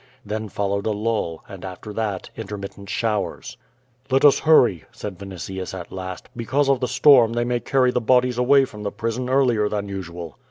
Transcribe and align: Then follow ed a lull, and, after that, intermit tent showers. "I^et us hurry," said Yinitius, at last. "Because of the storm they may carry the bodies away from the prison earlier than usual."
Then 0.25 0.49
follow 0.49 0.79
ed 0.79 0.87
a 0.87 0.91
lull, 0.93 1.43
and, 1.47 1.63
after 1.63 1.93
that, 1.93 2.31
intermit 2.35 2.71
tent 2.71 2.89
showers. 2.89 3.55
"I^et 4.09 4.25
us 4.27 4.39
hurry," 4.39 4.85
said 4.91 5.19
Yinitius, 5.19 5.79
at 5.79 5.91
last. 5.91 6.27
"Because 6.35 6.69
of 6.69 6.79
the 6.79 6.87
storm 6.87 7.33
they 7.33 7.43
may 7.45 7.59
carry 7.59 7.91
the 7.91 8.01
bodies 8.01 8.39
away 8.39 8.65
from 8.65 8.81
the 8.81 8.91
prison 8.91 9.29
earlier 9.29 9.69
than 9.69 9.87
usual." 9.89 10.39